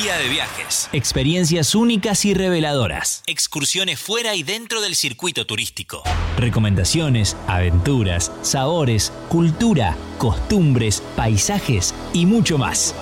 [0.00, 0.88] Guía de viajes.
[0.94, 3.22] Experiencias únicas y reveladoras.
[3.26, 6.02] Excursiones fuera y dentro del circuito turístico.
[6.38, 12.94] Recomendaciones, aventuras, sabores, cultura, costumbres, paisajes y mucho más.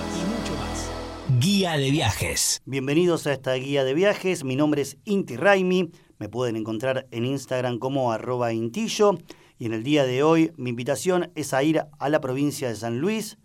[1.39, 2.61] Guía de viajes.
[2.65, 4.43] Bienvenidos a esta guía de viajes.
[4.43, 5.91] Mi nombre es Inti Raimi.
[6.17, 9.17] Me pueden encontrar en Instagram como arroba intillo.
[9.57, 12.75] Y en el día de hoy mi invitación es a ir a la provincia de
[12.75, 13.37] San Luis.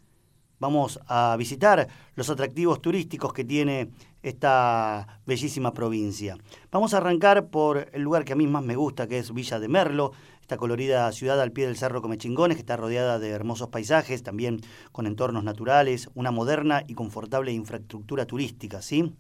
[0.59, 3.91] Vamos a visitar los atractivos turísticos que tiene
[4.23, 6.39] esta bellísima provincia.
[6.71, 9.61] Vamos a arrancar por el lugar que a mí más me gusta, que es Villa
[9.61, 13.69] de Merlo, esta colorida ciudad al pie del Cerro Comechingones, que está rodeada de hermosos
[13.69, 14.61] paisajes, también
[14.93, 19.13] con entornos naturales, una moderna y confortable infraestructura turística, ¿sí?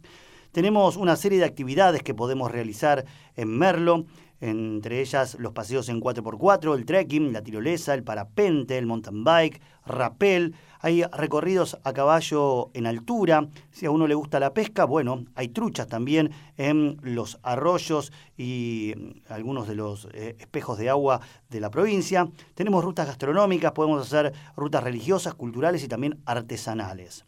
[0.53, 4.07] Tenemos una serie de actividades que podemos realizar en Merlo,
[4.41, 9.61] entre ellas los paseos en 4x4, el trekking, la tirolesa, el parapente, el mountain bike,
[9.87, 10.55] rappel.
[10.81, 13.48] Hay recorridos a caballo en altura.
[13.70, 18.95] Si a uno le gusta la pesca, bueno, hay truchas también en los arroyos y
[19.29, 22.29] algunos de los eh, espejos de agua de la provincia.
[22.55, 27.25] Tenemos rutas gastronómicas, podemos hacer rutas religiosas, culturales y también artesanales.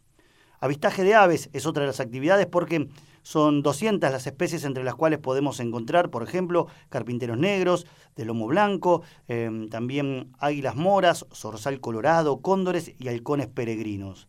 [0.60, 2.88] Avistaje de aves es otra de las actividades porque
[3.28, 8.46] son 200 las especies entre las cuales podemos encontrar, por ejemplo, carpinteros negros, de lomo
[8.46, 14.28] blanco, eh, también águilas moras, zorzal colorado, cóndores y halcones peregrinos.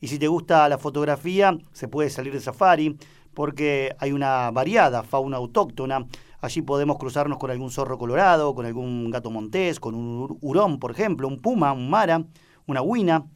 [0.00, 2.96] Y si te gusta la fotografía, se puede salir de safari
[3.34, 6.08] porque hay una variada fauna autóctona.
[6.40, 10.90] Allí podemos cruzarnos con algún zorro colorado, con algún gato montés, con un hurón, por
[10.90, 12.24] ejemplo, un puma, un mara,
[12.66, 13.26] una huina.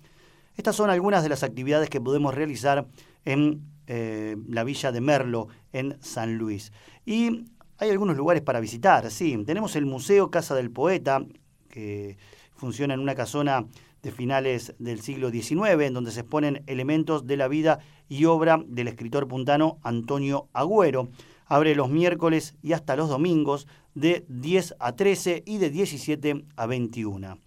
[0.56, 2.88] Estas son algunas de las actividades que podemos realizar
[3.24, 6.72] en eh, la villa de Merlo, en San Luis.
[7.04, 7.46] Y
[7.78, 9.42] hay algunos lugares para visitar, sí.
[9.44, 11.24] Tenemos el Museo Casa del Poeta,
[11.68, 12.16] que
[12.54, 13.66] funciona en una casona
[14.02, 18.62] de finales del siglo XIX, en donde se exponen elementos de la vida y obra
[18.66, 21.08] del escritor puntano Antonio Agüero.
[21.46, 26.66] Abre los miércoles y hasta los domingos de 10 a 13 y de 17 a
[26.66, 27.38] 21.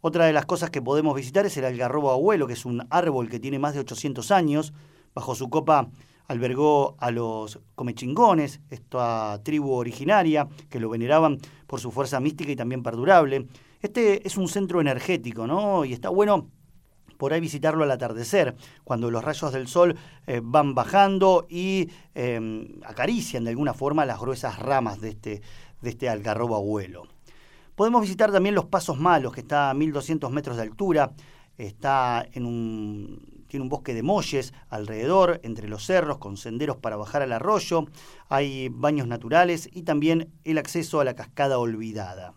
[0.00, 3.28] Otra de las cosas que podemos visitar es el algarrobo abuelo, que es un árbol
[3.28, 4.72] que tiene más de 800 años.
[5.18, 5.90] Bajo su copa
[6.28, 12.54] albergó a los comechingones, esta tribu originaria que lo veneraban por su fuerza mística y
[12.54, 13.48] también perdurable.
[13.82, 15.84] Este es un centro energético, ¿no?
[15.84, 16.46] Y está bueno
[17.16, 19.96] por ahí visitarlo al atardecer, cuando los rayos del sol
[20.28, 25.42] eh, van bajando y eh, acarician de alguna forma las gruesas ramas de este,
[25.82, 27.08] de este algarrobo abuelo.
[27.74, 31.10] Podemos visitar también los Pasos Malos, que está a 1200 metros de altura,
[31.56, 36.96] está en un, tiene un bosque de molles alrededor, entre los cerros, con senderos para
[36.96, 37.86] bajar al arroyo,
[38.28, 42.34] hay baños naturales y también el acceso a la cascada olvidada.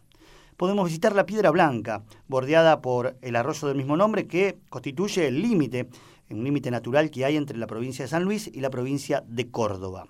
[0.57, 5.41] Podemos visitar la Piedra Blanca, bordeada por el arroyo del mismo nombre, que constituye el
[5.41, 5.89] límite,
[6.29, 9.51] un límite natural que hay entre la provincia de San Luis y la provincia de
[9.51, 10.07] Córdoba.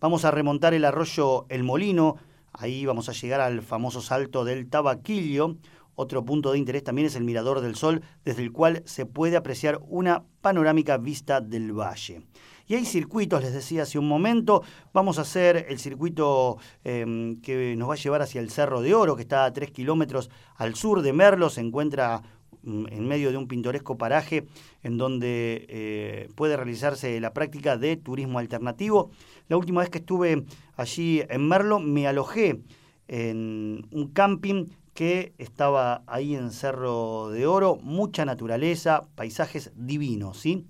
[0.00, 2.16] Vamos a remontar el arroyo El Molino,
[2.54, 5.56] Ahí vamos a llegar al famoso salto del Tabaquillo.
[6.02, 9.36] Otro punto de interés también es el Mirador del Sol, desde el cual se puede
[9.36, 12.22] apreciar una panorámica vista del valle.
[12.66, 14.64] Y hay circuitos, les decía hace un momento.
[14.92, 18.94] Vamos a hacer el circuito eh, que nos va a llevar hacia el Cerro de
[18.94, 21.50] Oro, que está a 3 kilómetros al sur de Merlo.
[21.50, 22.22] Se encuentra
[22.64, 24.46] en medio de un pintoresco paraje
[24.82, 29.12] en donde eh, puede realizarse la práctica de turismo alternativo.
[29.48, 30.44] La última vez que estuve
[30.76, 32.60] allí en Merlo me alojé
[33.06, 40.66] en un camping que estaba ahí en Cerro de Oro, mucha naturaleza, paisajes divinos, ¿sí?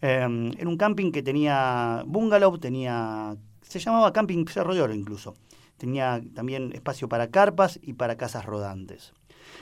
[0.00, 5.34] En un camping que tenía bungalow, tenía, se llamaba Camping Cerro de Oro incluso.
[5.76, 9.12] Tenía también espacio para carpas y para casas rodantes.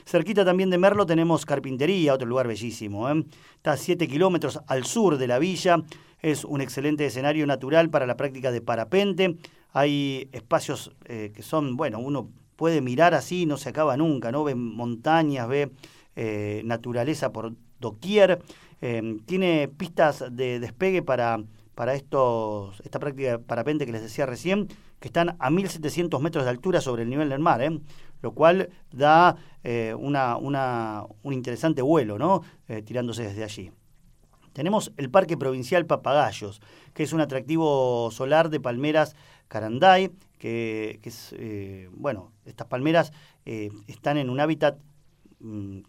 [0.05, 3.09] Cerquita también de Merlo tenemos Carpintería, otro lugar bellísimo.
[3.09, 3.23] ¿eh?
[3.55, 5.77] Está a 7 kilómetros al sur de la villa.
[6.19, 9.37] Es un excelente escenario natural para la práctica de parapente.
[9.73, 12.29] Hay espacios eh, que son, bueno, uno
[12.61, 14.43] puede mirar así, no se acaba nunca, ¿no?
[14.43, 15.71] Ve montañas, ve
[16.15, 18.39] eh, naturaleza por doquier.
[18.81, 21.39] Eh, tiene pistas de despegue para,
[21.73, 24.67] para estos, esta práctica de parapente que les decía recién,
[24.99, 27.79] que están a 1.700 metros de altura sobre el nivel del mar, ¿eh?
[28.21, 32.43] lo cual da eh, una, una, un interesante vuelo, ¿no?
[32.85, 33.71] Tirándose desde allí.
[34.53, 36.61] Tenemos el Parque Provincial Papagayos,
[36.93, 39.15] que es un atractivo solar de palmeras
[39.47, 40.11] Caranday,
[40.41, 43.13] que, que es, eh, bueno, estas palmeras
[43.45, 44.79] eh, están en un hábitat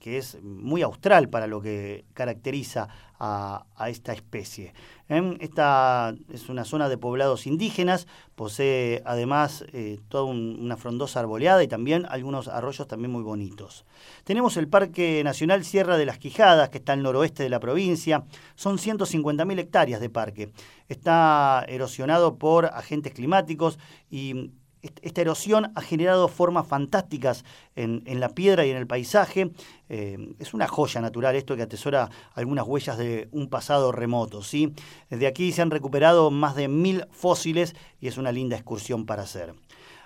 [0.00, 2.88] que es muy austral para lo que caracteriza
[3.24, 4.74] a, esta especie.
[5.08, 5.36] ¿eh?
[5.40, 11.68] Esta es una zona de poblados indígenas, posee además eh, toda una frondosa arboleada y
[11.68, 13.84] también algunos arroyos también muy bonitos.
[14.24, 18.24] Tenemos el Parque Nacional Sierra de las Quijadas, que está al noroeste de la provincia.
[18.56, 20.50] Son 150.000 hectáreas de parque.
[20.88, 23.78] Está erosionado por agentes climáticos
[24.10, 24.50] y
[24.82, 27.44] esta erosión ha generado formas fantásticas
[27.76, 29.52] en, la piedra y en el paisaje.
[29.88, 34.42] Eh, es una joya natural esto que atesora algunas huellas de un pasado remoto.
[34.42, 34.72] ¿sí?
[35.08, 39.22] Desde aquí se han recuperado más de mil fósiles y es una linda excursión para
[39.22, 39.54] hacer.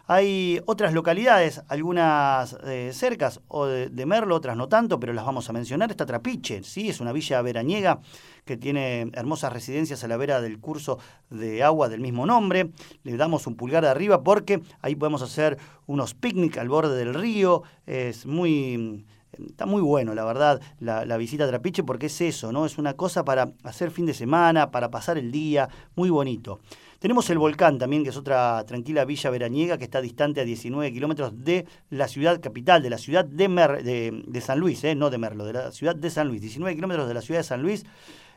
[0.09, 5.51] Hay otras localidades, algunas eh, cercas o de, Merlo, otras no tanto, pero las vamos
[5.51, 5.91] a mencionar.
[5.91, 6.89] Está Trapiche, ¿sí?
[6.89, 7.99] es una villa veraniega
[8.45, 12.71] que tiene hermosas residencias a la vera del curso de agua del mismo nombre.
[13.03, 17.13] Le damos un pulgar de arriba porque ahí podemos hacer unos picnic al borde del
[17.13, 17.65] río.
[17.85, 19.05] Es muy
[19.45, 22.65] está muy bueno, la verdad, la, la, visita a Trapiche, porque es eso, ¿no?
[22.65, 26.61] Es una cosa para hacer fin de semana, para pasar el día, muy bonito.
[26.99, 30.93] Tenemos el volcán también, que es otra tranquila villa veraniega que está distante a 19
[30.93, 34.95] kilómetros de la ciudad capital, de la ciudad de, de, San Luis, ¿eh?
[34.95, 36.41] no de Merlo, de la ciudad de San Luis.
[36.41, 37.85] 19 kilómetros de la ciudad de San Luis.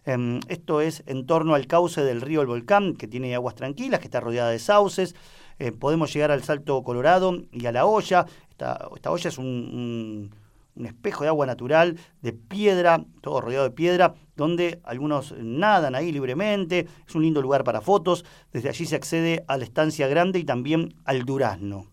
[0.05, 3.99] Em, esto es en torno al cauce del río El Volcán, que tiene aguas tranquilas,
[3.99, 5.15] que está rodeada de sauces.
[5.59, 8.25] Eh, podemos llegar al Salto Colorado y a la olla.
[8.49, 10.31] Esta, esta olla es un
[10.85, 16.87] espejo de agua natural, de piedra, todo rodeado de piedra, donde algunos nadan ahí libremente.
[17.07, 18.25] Es un lindo lugar para fotos.
[18.53, 21.87] Desde allí se accede a la estancia grande y también al Durazno.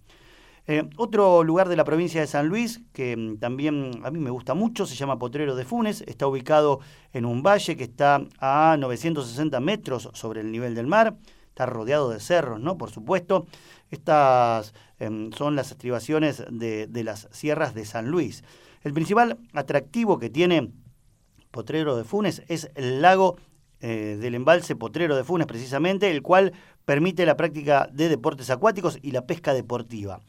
[0.68, 4.30] Eh, otro lugar de la provincia de San Luis que mm, también a mí me
[4.30, 6.02] gusta mucho se llama Potrero de Funes.
[6.06, 6.80] Está ubicado
[7.12, 11.16] en un valle que está a 960 metros sobre el nivel del mar.
[11.48, 12.76] Está rodeado de cerros, ¿no?
[12.76, 13.46] Por supuesto.
[13.90, 18.42] Estas em, son las estribaciones de las sierras de San Luis.
[18.86, 20.70] El principal atractivo que tiene
[21.50, 23.36] Potrero de Funes es el lago
[23.80, 26.52] eh, del embalse Potrero de Funes, precisamente, el cual
[26.84, 30.20] permite la práctica de deportes acuáticos y la pesca deportiva.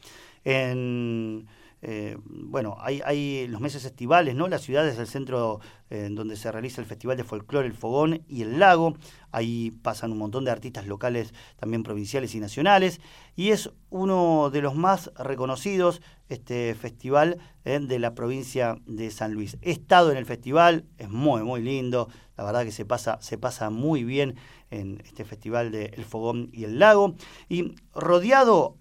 [0.42, 1.46] En
[1.80, 4.48] eh, bueno, hay, los meses estivales, ¿no?
[4.48, 5.60] La ciudad es el centro
[5.90, 8.96] en donde se realiza el Festival de Folclore El Fogón y el Lago.
[9.30, 13.00] Ahí pasan un montón de artistas locales, también provinciales y nacionales.
[13.36, 19.32] Y es uno de los más reconocidos, este festival eh, de la provincia de San
[19.32, 19.56] Luis.
[19.62, 22.08] He estado en el festival, es muy, muy lindo.
[22.36, 24.36] La verdad que se pasa, se pasa muy bien
[24.70, 27.14] en este festival de El Fogón y el Lago.
[27.48, 28.76] Y rodeado...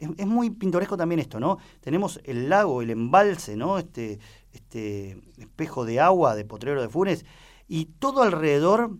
[0.00, 1.58] Eh, es, muy pintoresco también esto, ¿no?
[1.80, 3.78] Tenemos el lago, el embalse, ¿no?
[3.78, 4.18] Este,
[4.52, 7.24] este espejo de agua de Potrero de Funes,
[7.68, 8.96] y todo alrededor,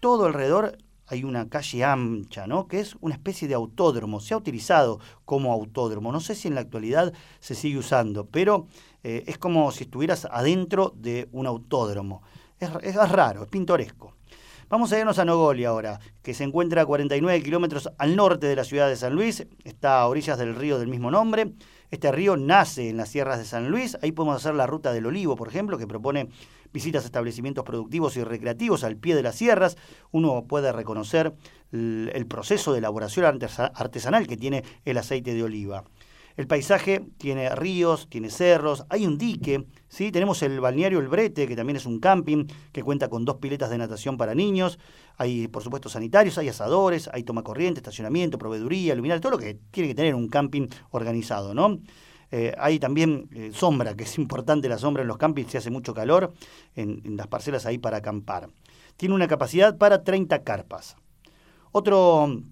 [0.00, 0.78] todo alrededor
[1.08, 2.66] hay una calle ancha, ¿no?
[2.66, 4.20] Que es una especie de autódromo.
[4.20, 6.10] Se ha utilizado como autódromo.
[6.10, 8.66] No sé si en la actualidad se sigue usando, pero
[9.04, 12.22] eh, es como si estuvieras adentro de un autódromo.
[12.58, 14.14] Es, es raro, es pintoresco.
[14.68, 18.56] Vamos a irnos a Nogoli ahora, que se encuentra a 49 kilómetros al norte de
[18.56, 21.52] la ciudad de San Luis, está a orillas del río del mismo nombre.
[21.92, 25.06] Este río nace en las sierras de San Luis, ahí podemos hacer la ruta del
[25.06, 26.30] olivo, por ejemplo, que propone
[26.72, 29.76] visitas a establecimientos productivos y recreativos al pie de las sierras.
[30.10, 31.32] Uno puede reconocer
[31.70, 33.38] el proceso de elaboración
[33.72, 35.84] artesanal que tiene el aceite de oliva.
[36.36, 40.12] El paisaje tiene ríos, tiene cerros, hay un dique, ¿sí?
[40.12, 43.70] tenemos el balneario El Brete, que también es un camping que cuenta con dos piletas
[43.70, 44.78] de natación para niños,
[45.16, 49.58] hay por supuesto sanitarios, hay asadores, hay toma corriente, estacionamiento, proveeduría, luminaria, todo lo que
[49.70, 51.78] tiene que tener un camping organizado, ¿no?
[52.30, 55.70] Eh, hay también eh, sombra, que es importante la sombra en los campings, se hace
[55.70, 56.34] mucho calor
[56.74, 58.50] en, en las parcelas ahí para acampar.
[58.96, 60.96] Tiene una capacidad para 30 carpas.
[61.72, 62.42] Otro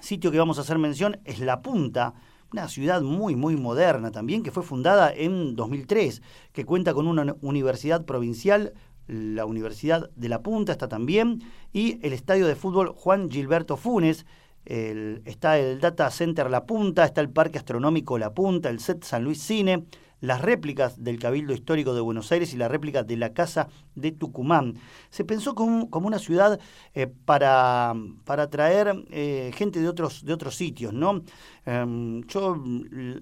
[0.00, 2.14] sitio que vamos a hacer mención es La Punta,
[2.52, 7.36] una ciudad muy, muy moderna también, que fue fundada en 2003, que cuenta con una
[7.42, 8.72] universidad provincial,
[9.06, 14.26] la Universidad de La Punta está también, y el estadio de fútbol Juan Gilberto Funes,
[14.64, 19.24] está el Data Center La Punta, está el Parque Astronómico La Punta, el Set San
[19.24, 19.84] Luis Cine,
[20.20, 24.12] las réplicas del Cabildo Histórico de Buenos Aires y la réplica de la Casa de
[24.12, 24.74] Tucumán.
[25.10, 26.58] Se pensó como, como una ciudad
[26.94, 27.94] eh, para,
[28.24, 31.22] para atraer eh, gente de otros, de otros sitios, ¿no?
[31.66, 32.56] Em, yo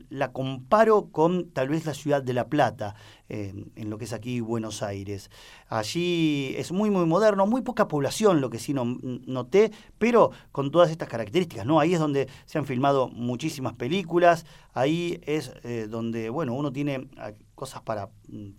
[0.08, 2.94] la comparo con tal vez la ciudad de La Plata,
[3.28, 5.30] em, en lo que es aquí Buenos Aires.
[5.68, 10.90] Allí es muy, muy moderno, muy poca población, lo que sí noté, pero con todas
[10.90, 11.80] estas características, ¿no?
[11.80, 17.08] Ahí es donde se han filmado muchísimas películas, ahí es eh, donde, bueno, uno tiene
[17.18, 18.10] ah, cosas para,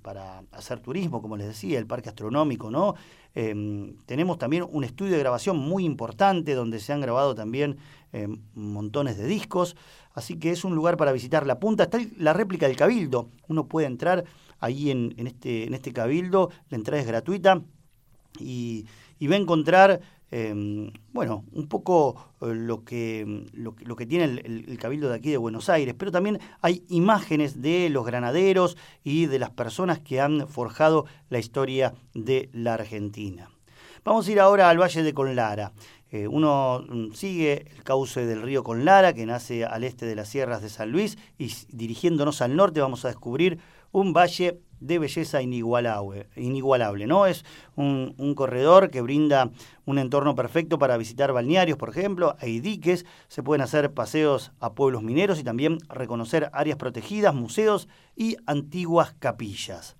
[0.02, 2.96] para hacer turismo, como les decía, el parque astronómico, ¿no?
[3.36, 7.78] Em, tenemos también un estudio de grabación muy importante donde se han grabado también
[8.12, 9.78] em, montones de discos,
[10.14, 11.84] así que es un lugar para visitar la punta.
[11.84, 14.26] Está la réplica del Cabildo, uno puede entrar
[14.60, 17.62] ahí en, este, en este cabildo, la entrada es gratuita
[18.40, 18.86] y,
[19.28, 25.10] va a encontrar em, bueno, un poco eh, lo, que, lo, que tiene el, Cabildo
[25.10, 29.52] de aquí de Buenos Aires, pero también hay imágenes de los granaderos y de las
[29.52, 33.50] personas que han forjado la historia de la Argentina.
[34.04, 35.74] Vamos a ir ahora al Valle de Conlara.
[36.10, 40.30] Eh, uno mm, sigue el cauce del río Conlara, que nace al este de las
[40.30, 43.60] sierras de San Luis, y dirigiéndonos al norte vamos a descubrir
[43.92, 47.26] un valle de belleza inigualable, inigualable ¿no?
[47.26, 49.50] Es un, corredor que brinda
[49.86, 54.74] un entorno perfecto para visitar balnearios, por ejemplo, hay diques, se pueden hacer paseos a
[54.74, 59.96] pueblos mineros y también reconocer áreas protegidas, museos y antiguas capillas.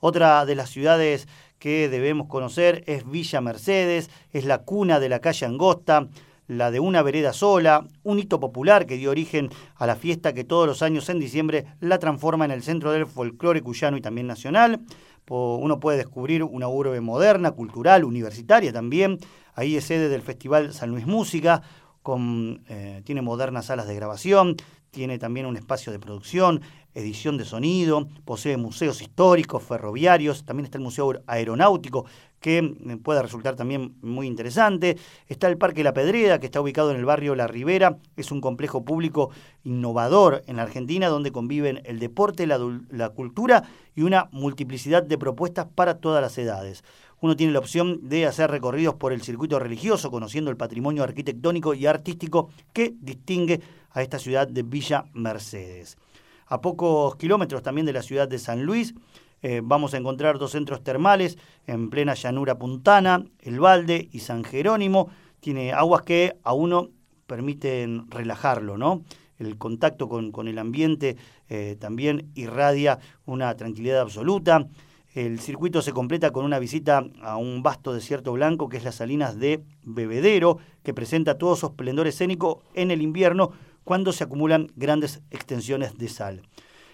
[0.00, 1.28] Otra de las ciudades
[1.58, 6.08] que debemos conocer es Villa Mercedes, es la cuna de la calle Angosta,
[6.50, 10.42] la de una vereda sola, un hito popular que dio origen a la fiesta que
[10.42, 14.26] todos los años en diciembre la transforma en el centro del folclore cuyano y también
[14.26, 14.80] nacional.
[15.28, 19.18] Uno puede descubrir una urbe moderna, cultural, universitaria también.
[19.54, 21.62] Ahí es sede del Festival San Luis Música,
[22.02, 24.56] con, eh, tiene modernas salas de grabación,
[24.90, 26.60] tiene también un espacio de producción,
[26.94, 32.06] edición de sonido, posee museos históricos, ferroviarios, también está el Museo Aeronáutico,
[32.40, 34.96] que eh, puede resultar también muy interesante.
[35.28, 38.40] Está el Parque La Pedreda, que está ubicado en el barrio La Ribera, es un
[38.40, 39.30] complejo público
[39.62, 42.58] innovador en la Argentina, donde conviven el deporte, la,
[42.90, 46.82] la cultura y una multiplicidad de propuestas para todas las edades.
[47.20, 51.74] Uno tiene la opción de hacer recorridos por el circuito religioso, conociendo el patrimonio arquitectónico
[51.74, 53.60] y artístico que distingue
[53.90, 55.98] a esta ciudad de Villa Mercedes.
[56.46, 58.94] A pocos kilómetros también de la ciudad de San Luis,
[59.42, 64.44] eh, vamos a encontrar dos centros termales en plena llanura puntana, El Balde y San
[64.44, 65.08] Jerónimo.
[65.40, 66.90] Tiene aguas que a uno
[67.26, 69.02] permiten relajarlo, ¿no?
[69.38, 71.16] El contacto con, el ambiente
[71.48, 74.66] eh, también irradia una tranquilidad absoluta.
[75.14, 78.94] El circuito se completa con una visita a un vasto desierto blanco que es las
[78.94, 83.50] salinas de Bebedero, que presenta todo su esplendor escénico en el invierno
[83.82, 86.42] cuando se acumulan grandes extensiones de sal.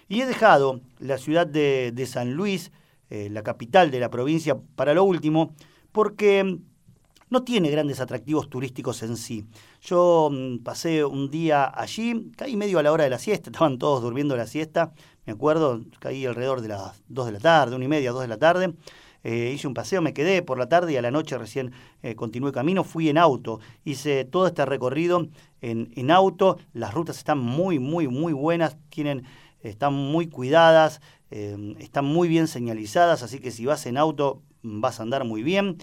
[0.07, 2.71] Y he dejado la ciudad de, San Luis,
[3.11, 5.53] eh, la capital de la provincia, para lo último,
[5.91, 6.57] porque
[7.29, 9.45] no tiene grandes atractivos turísticos en sí.
[9.81, 13.77] Yo mm, pasé un día allí, caí medio a la hora de la siesta, estaban
[13.77, 14.93] todos durmiendo la siesta,
[15.25, 18.27] me acuerdo, caí alrededor de las 2 de la tarde, una y media, 2 de
[18.27, 18.73] la tarde.
[19.23, 22.15] Eh, hice un paseo, me quedé por la tarde y a la noche recién eh,
[22.15, 25.27] continué camino, fui en auto, hice todo este recorrido
[25.59, 29.25] en, en auto, las rutas están muy, muy, muy buenas, tienen,
[29.61, 34.99] están muy cuidadas, eh, están muy bien señalizadas, así que si vas en auto vas
[34.99, 35.77] a andar muy bien.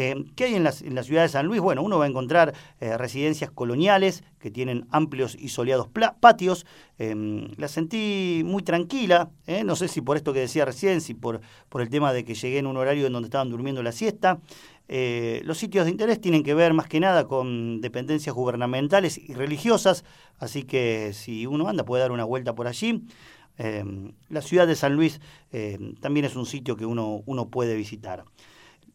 [0.00, 1.60] Eh, ¿Qué hay en la, ciudad de San Luis?
[1.60, 5.88] Bueno, uno va a encontrar eh, residencias coloniales que tienen amplios y soleados
[6.20, 6.66] patios.
[6.98, 9.64] Em, la sentí muy tranquila, ¿eh?
[9.64, 11.40] no sé si por esto que decía recién, si por
[11.74, 14.38] el tema de que llegué en un horario en donde estaban durmiendo la siesta.
[14.88, 20.04] los sitios de interés tienen que ver más que nada con dependencias gubernamentales y religiosas,
[20.38, 23.02] así que si uno anda puede dar una vuelta por allí.
[23.58, 27.74] Em, la ciudad de San Luis em, también es un sitio que uno, uno puede
[27.74, 28.24] visitar.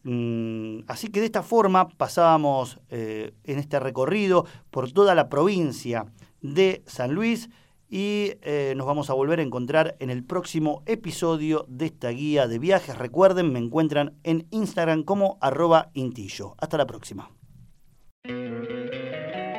[0.04, 6.06] Mm, así que de esta forma pasábamos eh, en este recorrido por toda la provincia
[6.42, 7.50] de San Luis
[7.90, 12.48] y eh, nos vamos a volver a encontrar en el próximo episodio de esta guía
[12.48, 12.98] de viajes.
[12.98, 16.56] Recuerden, me encuentran en Instagram como arroba intillo.
[16.58, 17.30] Hasta la próxima.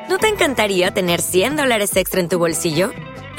[0.08, 2.90] ¿No te encantaría tener 100 dólares extra en tu bolsillo?